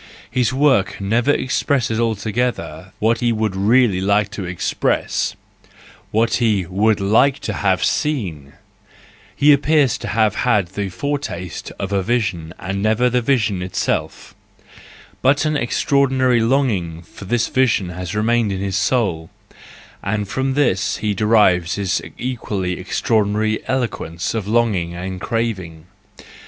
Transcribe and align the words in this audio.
His 0.31 0.51
work 0.51 0.99
never 0.99 1.29
expresses 1.29 1.99
altogether 1.99 2.91
what 2.97 3.19
he 3.19 3.31
would 3.31 3.55
really 3.55 4.01
like 4.01 4.31
to 4.31 4.45
express, 4.45 5.35
what 6.09 6.33
he 6.37 6.65
would 6.65 6.99
like 6.99 7.37
to 7.41 7.53
have 7.53 7.83
seen: 7.85 8.53
he 9.35 9.53
appears 9.53 9.99
to 9.99 10.07
have 10.07 10.37
had 10.41 10.69
the 10.69 10.89
foretaste 10.89 11.71
of 11.77 11.91
a 11.93 12.01
vision 12.01 12.51
and 12.57 12.81
never 12.81 13.11
the 13.11 13.21
vision 13.21 13.59
THE 13.59 13.65
JOYFUL 13.67 13.73
WISDOM, 13.73 13.93
II 13.93 13.95
III 13.95 14.03
itself:—but 14.03 15.45
an 15.45 15.55
extraordinary 15.57 16.41
longing 16.41 17.03
for 17.03 17.25
this 17.25 17.47
vision 17.47 17.89
has 17.89 18.15
remained 18.15 18.51
in 18.51 18.59
his 18.59 18.77
soul; 18.77 19.29
and 20.01 20.27
from 20.27 20.55
this 20.55 20.97
he 20.97 21.13
derives 21.13 21.75
his 21.75 22.01
equally 22.17 22.79
extraordinary 22.79 23.59
eloquence 23.67 24.33
of 24.33 24.47
longing 24.47 24.95
and 24.95 25.21
craving. 25.21 25.85